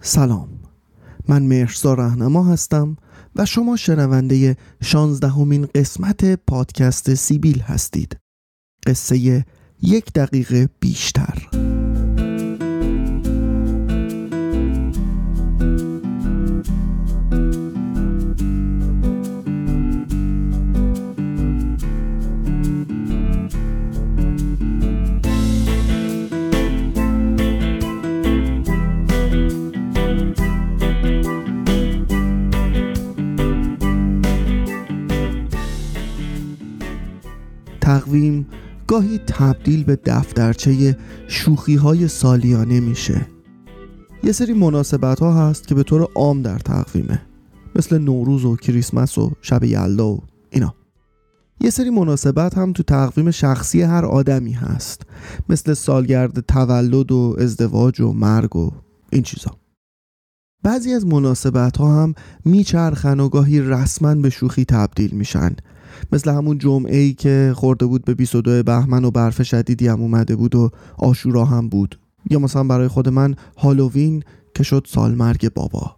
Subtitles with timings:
[0.00, 0.48] سلام.
[1.28, 2.96] من مرسا رهنما هستم
[3.36, 8.16] و شما شنونده شانزدهمین قسمت پادکست سیبیل هستید.
[8.86, 9.44] قصه
[9.82, 11.48] یک دقیقه بیشتر.
[37.98, 38.46] تقویم
[38.86, 40.96] گاهی تبدیل به دفترچه
[41.28, 43.26] شوخی های سالیانه میشه.
[44.22, 47.22] یه سری مناسبت ها هست که به طور عام در تقویمه
[47.76, 50.74] مثل نوروز و کریسمس و شب یلدا و اینا.
[51.60, 55.02] یه سری مناسبت هم تو تقویم شخصی هر آدمی هست
[55.48, 58.70] مثل سالگرد تولد و ازدواج و مرگ و
[59.10, 59.50] این چیزا.
[60.62, 65.56] بعضی از مناسبت ها هم میچرخن و گاهی رسما به شوخی تبدیل میشن.
[66.12, 70.36] مثل همون جمعه ای که خورده بود به 22 بهمن و برف شدیدی هم اومده
[70.36, 71.98] بود و آشورا هم بود.
[72.30, 74.22] یا مثلا برای خود من هالووین
[74.54, 75.97] که شد سالمرگ بابا.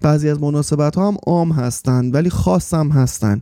[0.00, 3.40] بعضی از مناسبت ها هم عام هستند ولی خاص هم هستن.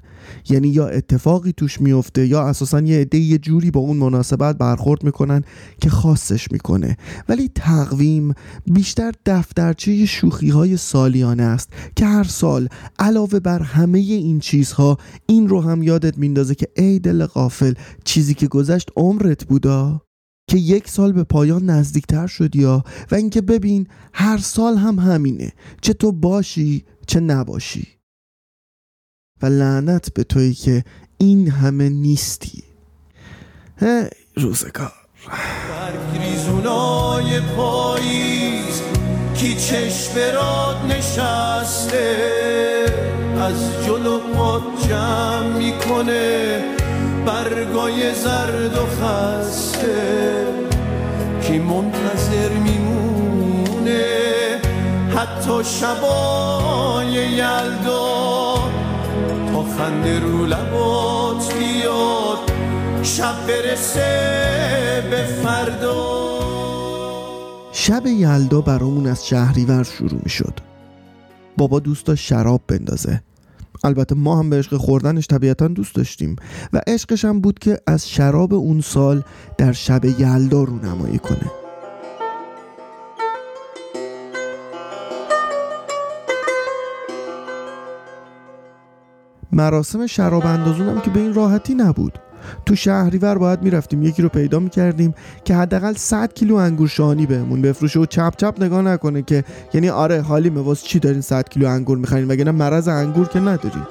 [0.48, 5.04] یعنی یا اتفاقی توش میفته یا اساسا یه عده یه جوری با اون مناسبت برخورد
[5.04, 5.42] می‌کنن
[5.80, 6.96] که خاصش می‌کنه.
[7.28, 8.34] ولی تقویم
[8.66, 15.48] بیشتر دفترچه شوخی های سالیانه است که هر سال علاوه بر همه این چیزها این
[15.48, 20.07] رو هم یادت میندازه که ای دل غافل چیزی که گذشت عمرت بودا.
[20.48, 25.52] که یک سال به پایان نزدیکتر شدی یا و اینکه ببین هر سال هم همینه
[25.80, 27.88] چه تو باشی چه نباشی.
[29.42, 30.84] و لعنت به تویی که
[31.18, 32.64] این همه نیستی.
[33.80, 34.92] هی روزگار.
[36.20, 38.82] ریزونای پاییز
[39.34, 42.16] کی چشم راد نشسته
[43.40, 46.64] از جلو پاد جمع می‌کنه
[47.26, 50.47] برگای زرد و خسته.
[51.48, 54.04] کی منتظر میمونه.
[55.16, 58.54] حتی شبای یلدا
[59.52, 62.38] تا خنده رو لبات بیاد.
[63.02, 66.18] شب برسه به فردا.
[67.72, 70.54] شب یلدا برامون از شهریور شروع می شد
[71.56, 73.22] بابا دوست داشت شراب بندازه.
[73.88, 76.36] البته ما هم به عشق خوردنش طبیعتا دوست داشتیم
[76.72, 79.22] و عشقش هم بود که از شراب اون سال
[79.58, 81.50] در شب یلدا رو نمایی کنه.
[89.52, 92.18] مراسم شراب اندازون هم که به این راحتی نبود.
[92.66, 95.14] تو شهریور باید می‌رفتیم یکی رو پیدا می‌کردیم
[95.44, 99.44] که حداقل 100 کیلو انگور شانی بهمون بفروشه و چپ چپ نگاه نکنه که
[99.74, 103.86] یعنی آره حالی واسه چی دارین 100 کیلو انگور می‌خرین؟ وگرنه مرض انگور که نداریم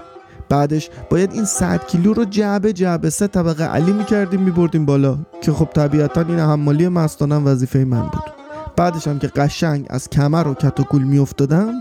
[0.49, 5.51] بعدش باید این 100 کیلو رو جعبه جعبه سه طبقه علی می‌کردیم میبردیم بالا که
[5.51, 8.23] خب طبیعتا این حمالی مستانم وظیفه من بود.
[8.75, 11.71] بعدش هم که قشنگ از کمر و کت و کول میافتادم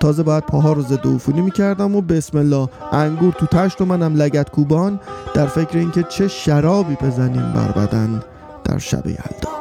[0.00, 4.14] تازه باید پاها رو ضد عفونی می‌کردم و بسم الله انگور تو تشت و منم
[4.14, 5.00] لگت کوبان.
[5.34, 8.22] در فکر اینکه چه شرابی بزنیم بر بدن
[8.64, 9.56] در شب یلدا.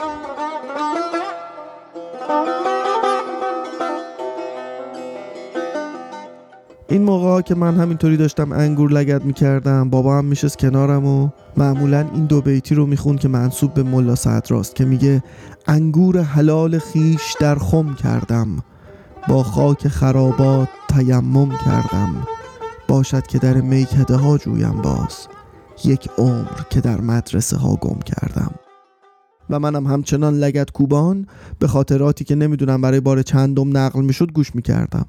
[6.90, 11.29] این موقع ها که من همینطوری داشتم انگور لگت می‌کردم بابا هم میشست کنارم و
[11.57, 14.16] معمولا این دو بیتی رو میخون که منصوب به ملا
[14.50, 15.23] راست که میگه
[15.67, 18.47] انگور حلال خیش در خم کردم.
[19.27, 22.27] با خاک خرابات تیمم کردم.
[22.87, 25.27] باشد که در میکده ها جویم باز.
[25.83, 28.51] یک عمر که در مدرسه ها گم کردم.
[29.49, 31.27] و منم همچنان لگت کوبان.
[31.59, 35.05] به خاطراتی که نمی‌دونم برای بار چندم نقل می‌شد گوش می‌کردم.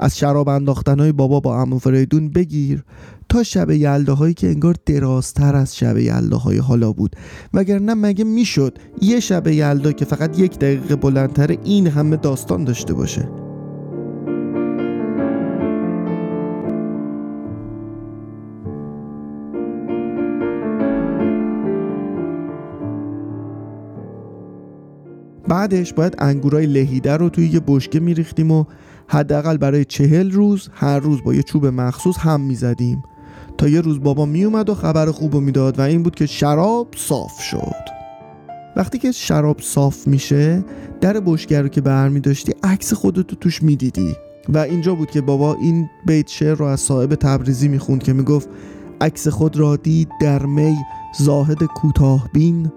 [0.00, 2.84] از شراب انداختن های بابا با امو فریدون بگیر
[3.28, 7.16] تا شب یلده هایی که انگار درازتر از شب یلده های حالا بود.
[7.54, 12.94] وگرنه مگه می‌شد یه شب یلدا که فقط یک دقیقه بلندتر این همه داستان داشته
[12.94, 13.41] باشه؟
[25.52, 28.64] بعدش باید انگورای لهیده رو توی یه بشکه میریختیم و
[29.08, 33.02] حداقل برای چهل روز هر روز با یه چوب مخصوص هم می‌زدیم.
[33.58, 37.40] تا یه روز بابا میومد و خبر خوب می‌داد و این بود که شراب صاف
[37.40, 37.84] شد.
[38.76, 40.64] وقتی که شراب صاف میشه
[41.00, 44.16] در بشکه رو که برمی داشتی عکس خودتو توش می‌دیدی.
[44.48, 48.48] و اینجا بود که بابا این بیت شعر رو از صاحب تبریزی می‌خوند که می‌گفت
[49.00, 50.76] عکس خود را دید در می
[51.18, 52.72] زاهد کوتاه بین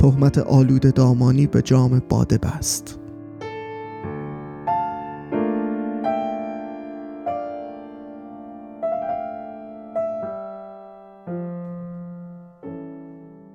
[0.00, 2.98] تهمت آلود دامانی به جام باده بست.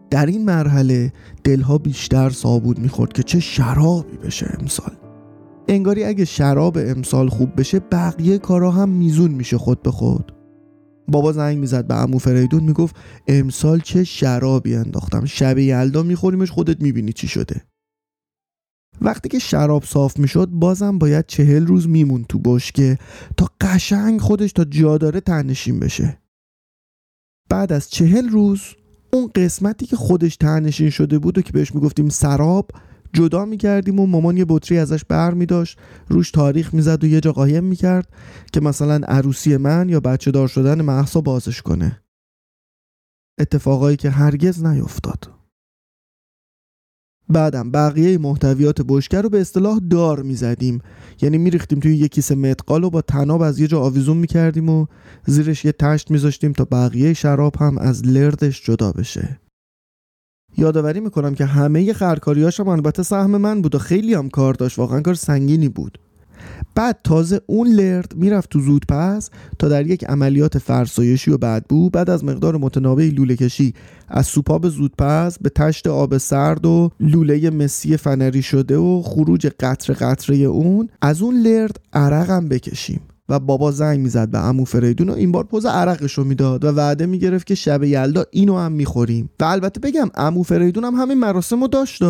[0.09, 1.13] در این مرحله
[1.43, 4.91] دلها بیشتر صابود می‌خورد که چه شرابی بشه امسال.
[5.67, 10.31] انگاری اگه شراب امسال خوب بشه بقیه کارا هم میزون میشه خود به خود.
[11.07, 12.95] بابا زنگ می‌زد به امو فریدون می‌گفت
[13.27, 15.25] امسال چه شرابی انداختم.
[15.25, 17.61] شب یلدا میخوریمش خودت می‌بینی چی شده.
[19.01, 22.97] وقتی که شراب صاف می‌شد بازم باید چهل روز میمون تو بشکه
[23.37, 26.21] تا قشنگ خودش تا جا داره تنشین بشه.
[27.49, 28.61] بعد از چهل روز
[29.13, 32.71] اون قسمتی که خودش تنشین شده بود و که بهش می‌گفتیم سراب
[33.13, 35.79] جدا می‌کردیم و مامان یه بطری ازش بر میداشت.
[36.09, 38.13] روش تاریخ می‌زد و یه جا قایم می‌کرد
[38.53, 42.01] که مثلا عروسی من یا بچه دار شدن محسا بازش کنه.
[43.39, 45.31] اتفاقایی که هرگز نیفتاد.
[47.29, 50.81] بعدم بقیه محتویات بشکه رو به اصطلاح دار می‌زدیم.
[51.21, 54.85] یعنی میریختیم توی یه کیسه متقال و با تناب از یه جا آویزون می‌کردیم و
[55.25, 59.39] زیرش یه تشت میذاشتیم تا بقیه شراب هم از لردش جدا بشه.
[60.57, 64.79] یادآوری می‌کنم که همه خرکاریاش هم البته سهم من بود و خیلی هم کار داشت.
[64.79, 65.99] واقعا کار سنگینی بود.
[66.75, 69.29] بعد تازه اون لرد می‌رفت تو زود پس
[69.59, 73.73] تا در یک عملیات فرسایشی و بدبو بعد از مقدار متنابعی لوله کشی
[74.07, 79.95] از سوپاب زودپس به تشت آب سرد و لوله مسی فنری شده و خروج قطره
[79.95, 83.01] قطره اون از اون لرد عرقم بکشیم.
[83.29, 86.67] و بابا زنگ می‌زد به عمو فریدون و این بار پوز عرقش رو می‌داد و
[86.67, 89.29] وعده می‌گرفت که شب یلدا اینو هم می‌خوریم.
[89.39, 92.01] و البته بگم عمو فریدون هم همین مراسم رو داشت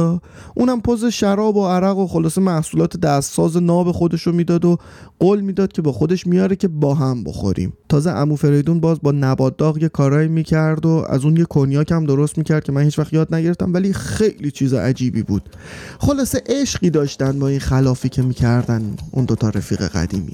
[0.55, 4.77] اونم پوز شراب و عرق و خلاصه محصولات دستساز ناب خودش رو می‌داد و
[5.19, 7.73] قول می‌داد که با خودش میاره که با هم بخوریم.
[7.89, 11.91] تازه عمو فریدون باز با نبات داغ یه کارایی می‌کرد و از اون یه کنیاک
[11.91, 15.49] هم درست می‌کرد که من هیچ وقت یاد نگرفتم ولی خیلی چیز عجیبی بود.
[15.99, 20.31] خلاصه عشقی داشتن با این خلافی که می‌کردن اون دوتا رفیق قدیمی.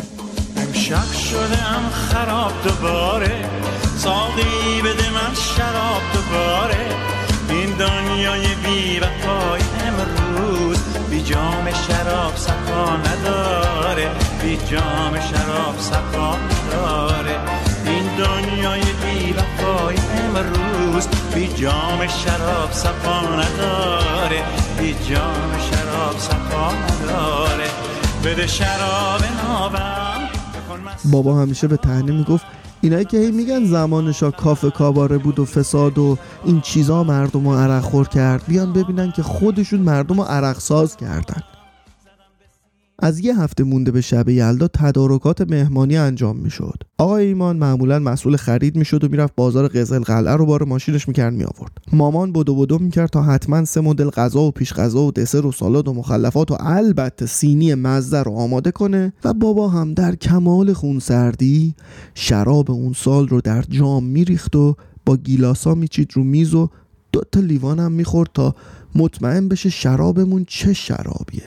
[0.91, 3.49] شب شدم خراب دوباره.
[3.97, 6.85] ساقی بده من شراب دوباره.
[7.49, 10.77] این دنیای بی وفای امروز
[11.09, 14.11] بی جام شراب صفا نداره.
[14.41, 17.39] بی جام شراب صفا نداره.
[17.85, 24.43] این دنیای بی وفای امروز بی جام شراب صفا نداره.
[24.79, 27.69] بی جام شراب صفا نداره.
[28.23, 30.10] بده شراب نابم
[31.11, 32.45] بابا همیشه به تهنه می‌گفت
[32.81, 37.55] اینایی که هی میگن زمانشا کافه کاباره بود و فساد و این چیزا مردم رو
[37.55, 38.43] عرق خور کرد.
[38.47, 41.43] بیان ببینن که خودشون مردم رو عرق ساز کردن.
[43.03, 46.83] از یه هفته مونده به شب یلدا تدارکات مهمانی انجام می‌شد.
[46.97, 51.33] آقای ایمان معمولا مسئول خرید می‌شد و می‌رفت بازار قزل قلعه رو بار ماشینش می‌کرد
[51.33, 51.77] می آورد.
[51.93, 55.51] مامان بدو بدو می‌کرد تا حتما سه مدل غذا و پیش غذا و دسر و
[55.51, 60.73] سالاد و مخلفات و البته سینی مزه رو آماده کنه و بابا هم در کمال
[60.73, 61.75] خونسردی
[62.15, 64.75] شراب اون سال رو در جام میریخت و
[65.05, 66.69] با گیلاسا میچید رو میز و
[67.11, 68.55] دو تا لیوان هم می‌خورد تا
[68.95, 71.43] مطمئن بشه شرابمون چه شرابیه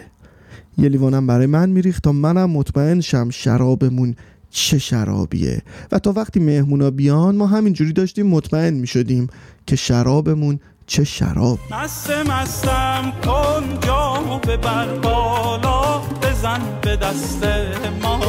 [0.78, 4.14] یه لیوانم برای من میریخت تا منم مطمئن شم شرابمون
[4.50, 5.62] چه شرابیه.
[5.92, 9.26] و تا وقتی مهمونا بیان ما همینجوری داشتیم مطمئن می‌شدیم
[9.66, 11.58] که شرابمون چه شراب.
[11.70, 17.44] مست مستم کن جامو ببر بالا بزن به دست
[18.02, 18.20] ما.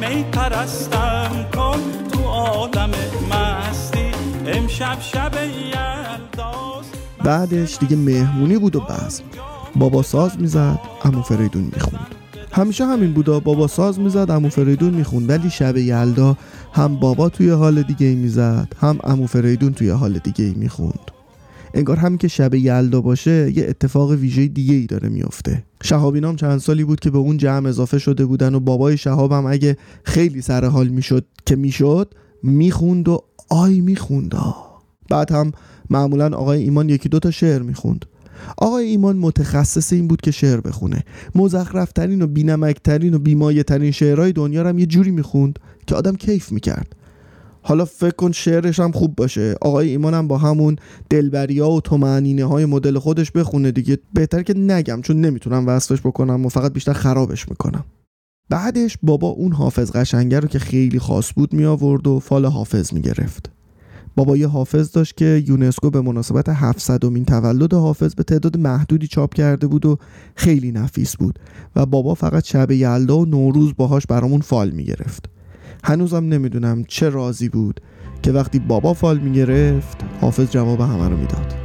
[0.00, 1.78] می پرستم کن
[2.12, 2.90] تو عالم
[3.30, 4.10] مستی.
[4.46, 5.32] امشب شب
[5.66, 6.84] یلداز
[7.24, 9.22] بعدش دیگه مهمونی بود و بزم
[9.76, 12.06] بابا ساز می‌زد امو فریدون می‌خوند.
[12.52, 15.30] همیشه همین بودا بابا ساز می‌زد امو فریدون می‌خوند.
[15.30, 16.36] ولی شب یلدا
[16.72, 21.00] هم بابا توی حال دیگه ای می‌زد هم امو فریدون توی حال دیگه ای می‌خوند.
[21.74, 26.58] انگار همین که شب یلدا باشه یه اتفاق ویژه دیگه ای داره میفته شهابینام چند
[26.58, 30.42] سالی بود که به اون جمع اضافه شده بودن و بابای شهاب هم اگه خیلی
[30.42, 34.34] سر حال می‌شد که می‌شد می‌خوند و آی می‌خوند
[35.10, 35.52] بعد هم
[35.90, 38.04] معمولا آقای ایمان یکی دو تا شعر می‌خوند.
[38.58, 41.04] آقای ایمان متخصص این بود که شعر بخونه.
[41.34, 46.16] مزخرفترین و بینمکترین و بیمایه ترین شعرهای دنیا رو هم یه جوری می‌خوند که آدم
[46.16, 46.96] کیف می‌کرد.
[47.62, 49.54] حالا فکر کن شعرش هم خوب باشه.
[49.60, 50.76] آقای ایمان هم با همون
[51.10, 53.98] دلبریا و تومعنینه های مدل خودش بخونه دیگه.
[54.14, 57.84] بهتر که نگم چون نمی‌تونم وصفش بکنم و فقط بیشتر خرابش می‌کنم.
[58.48, 62.92] بعدش بابا اون حافظ قشنگه رو که خیلی خاص بود می آورد و فال حافظ
[62.92, 63.50] می گرفت
[64.16, 69.06] بابا یه حافظ داشت که یونسکو به مناسبت 700 مین تولد حافظ به تعداد محدودی
[69.06, 69.98] چاپ کرده بود و
[70.36, 71.38] خیلی نفیس بود
[71.76, 75.30] و بابا فقط شب یلدا و نوروز باهاش برامون فال می‌گرفت.
[75.84, 77.80] هنوزم نمی‌دونم چه رازی بود
[78.22, 81.63] که وقتی بابا فال می‌گرفت حافظ جواب همه رو می‌داد.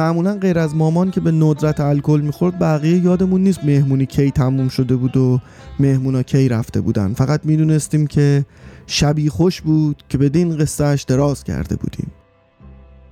[0.00, 4.68] معمولا غیر از مامان که به ندرت الکل می‌خورد بقیه یادمون نیست مهمونی کی تموم
[4.68, 5.40] شده بود و
[5.80, 7.14] مهمونا کی رفته بودن.
[7.14, 8.44] فقط می‌دونستیم که
[8.86, 12.10] شبی خوش بود که به این قصهش دراز کرده بودیم.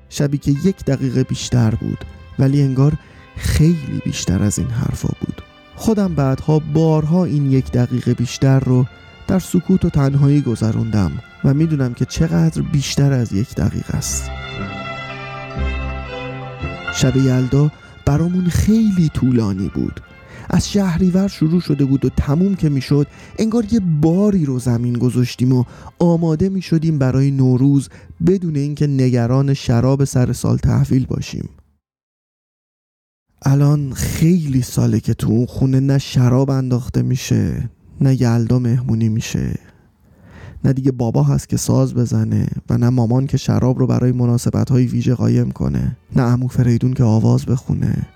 [0.08, 1.98] شبی که یک دقیقه بیشتر بود
[2.38, 2.92] ولی انگار
[3.36, 5.42] خیلی بیشتر از این حرفا بود.
[5.76, 8.86] خودم بعدها بارها این یک دقیقه بیشتر رو
[9.26, 11.12] در سکوت و تنهایی گذروندم
[11.44, 14.30] و می‌دونم که چقدر بیشتر از یک دقیقه است.
[16.98, 17.70] شب یلدا
[18.06, 20.00] برامون خیلی طولانی بود.
[20.50, 23.06] از شهریور شروع شده بود و تموم که می‌شد
[23.38, 25.64] انگار یه باری رو زمین گذاشتیم و
[25.98, 27.88] آماده می شدیم برای نوروز
[28.26, 31.48] بدون اینکه نگران شراب سر سال تحویل باشیم.
[33.42, 39.67] الان خیلی ساله که تو اون خونه نه شراب انداخته میشه نه یلدا مهمونی میشه.
[40.64, 44.70] نه دیگه بابا هست که ساز بزنه و نه مامان که شراب رو برای مناسبت
[44.70, 48.06] های ویژه قایم کنه نه امو فریدون که آواز بخونه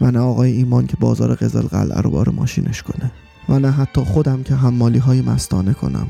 [0.00, 3.12] و نه آقای ایمان که بازار قزل قلعه رو بار ماشینش کنه
[3.48, 6.06] و نه حتی خودم که حمالی های مستانه کنم.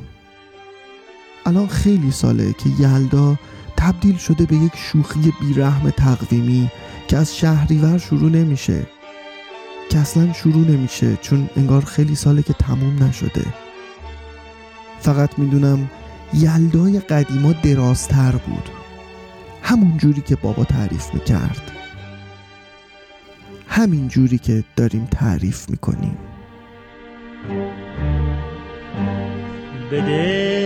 [1.46, 3.36] الان خیلی ساله که یلدا
[3.76, 6.70] تبدیل شده به یک شوخی بیرحم تقویمی
[7.08, 8.86] که از شهریور شروع نمیشه
[9.90, 13.44] که اصلا شروع نمیشه چون انگار خیلی ساله که تموم نشده.
[15.02, 15.90] فقط می‌دونم
[16.34, 18.68] یلدای قدیما درازتر بود.
[19.62, 21.72] همون جوری که بابا تعریف می‌کرد.
[23.68, 26.18] همین جوری که داریم تعریف می‌کنیم.
[29.92, 30.61] بده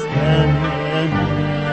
[0.00, 1.63] understanding.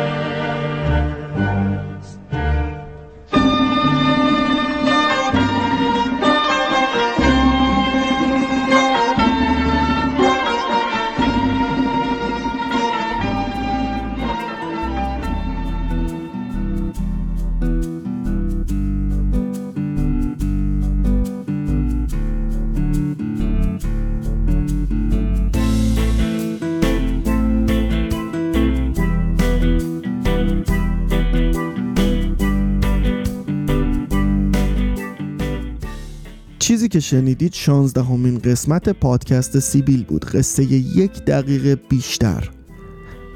[36.61, 40.25] چیزی که شنیدید شانزدهمین قسمت پادکست سیبیل بود.
[40.25, 42.49] قصه یک دقیقه بیشتر.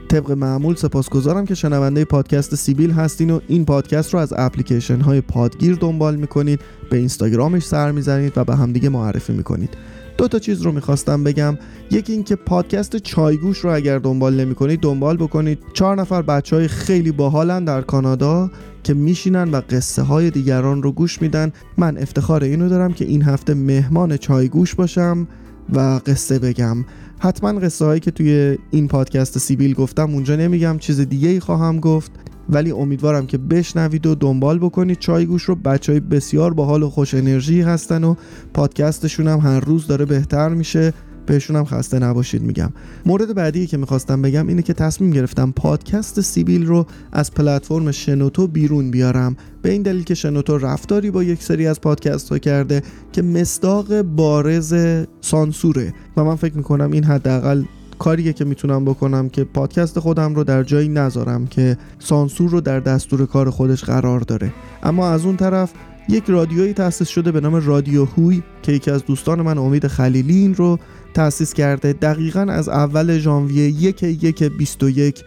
[0.09, 5.21] طبق معمول سپاسگزارم که شنونده پادکست سیبیل هستین و این پادکست رو از اپلیکیشن های
[5.21, 6.59] پادگیر دنبال می‌کنید.
[6.89, 9.69] به اینستاگرامش سر می‌زنید و به همدیگه معرفی می‌کنید.
[10.17, 11.57] دو تا چیز رو می‌خواستم بگم.
[11.91, 15.59] یکی اینکه پادکست چایگوش رو اگر دنبال نمی‌کنید دنبال بکنید.
[15.73, 18.51] چهار نفر بچه های خیلی باحالن در کانادا
[18.83, 21.51] که میشینن و قصه های دیگران رو گوش میدن.
[21.77, 25.27] من افتخار اینو دارم که این هفته مهمان چایگوش باشم
[25.73, 26.85] و قصه بگم.
[27.19, 31.79] حتما قصه هایی که توی این پادکست سیبیل گفتم اونجا نمیگم چیز دیگه ای خواهم
[31.79, 32.11] گفت.
[32.49, 34.99] ولی امیدوارم که بشنوید و دنبال بکنید.
[34.99, 38.15] چایگوش رو بچه های بسیار باحال و خوش انرژی هستن و
[38.53, 40.93] پادکستشون هم هر روز داره بهتر میشه.
[41.25, 42.71] بهشون هم خسته نباشید میگم.
[43.05, 48.47] مورد بعدی که می‌خواستم بگم اینه که تصمیم گرفتم پادکست سیبیل رو از پلتفرم شنوتو
[48.47, 49.35] بیرون بیارم.
[49.61, 54.01] به این دلیل که شنوتو رفتاری با یک سری از پادکست ها کرده که مصداق
[54.01, 54.75] بارز
[55.21, 55.93] سانسوره.
[56.17, 57.63] و من فکر می‌کنم این حداقل
[57.99, 62.79] کاریه که می‌تونم بکنم که پادکست خودم رو در جایی نذارم که سانسور رو در
[62.79, 64.53] دستور کار خودش قرار داره.
[64.83, 65.73] اما از اون طرف
[66.09, 70.35] یک رادیویی تأسیس شده به نام رادیو هوی که یکی از دوستان من امید خلیلی
[70.35, 70.79] این رو
[71.13, 71.93] تأسیس کرده.
[71.93, 75.23] دقیقا از اول ژانویه یک یک 21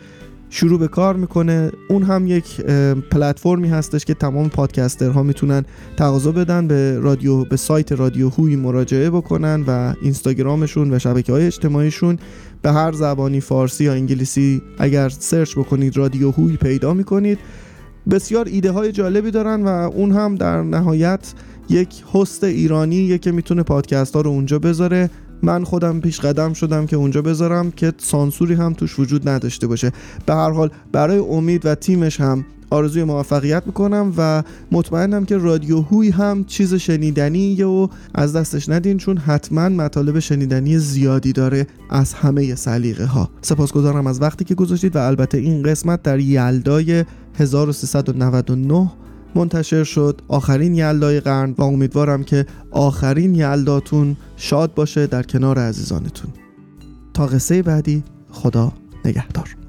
[0.51, 1.73] شروع به کار می‌کنه.
[1.89, 2.61] اون هم یک
[3.11, 5.65] پلتفرمی هستش که تمام پادکسترها می‌تونن
[5.97, 11.47] تقاضا بدن به رادیو به سایت رادیو هوی مراجعه بکنن و اینستاگرامشون و شبکه های
[11.47, 12.19] اجتماعیشون
[12.63, 17.39] به هر زبانی فارسی یا انگلیسی اگر سرچ بکنید رادیو هوی پیدا می‌کنید.
[18.11, 21.33] بسیار ایده های جالبی دارن و اون هم در نهایت
[21.69, 25.11] یک هست ایرانی که می‌تونه پادکست ها رو اونجا بذاره.
[25.43, 29.93] من خودم پیش قدم شدم که اونجا بذارم که سانسوری هم توش وجود نداشته باشه.
[30.27, 34.43] به هر حال برای امید و تیمش هم آرزوی موفقیت می‌کنم و
[34.73, 40.79] مطمئنم که رادیو هوی هم چیز شنیدنی و از دستش ندین چون حتما مطالب شنیدنی
[40.79, 46.03] زیادی داره از همه سلیقه ها سپاسگزارم از وقتی که گذاشتید و البته این قسمت
[46.03, 47.05] در یلدای
[47.35, 48.91] 1399
[49.35, 50.23] منتشر شد.
[50.29, 56.31] آخرین یلدای قرن و امیدوارم که آخرین یلداتون شاد باشه در کنار عزیزانتون.
[57.15, 58.73] تا قصه بعدی خدا
[59.05, 59.68] نگهدار.